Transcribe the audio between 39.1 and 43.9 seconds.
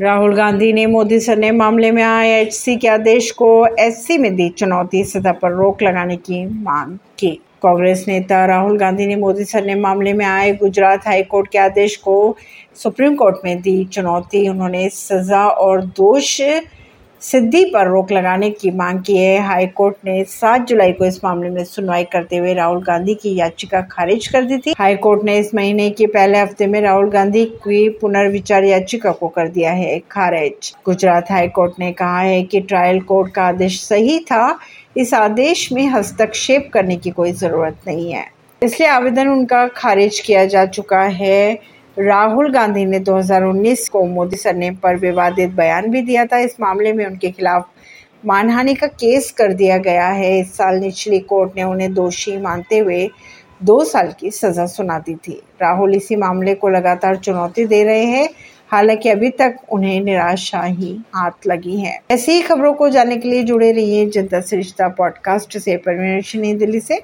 उनका खारिज किया जा चुका है। राहुल गांधी ने 2019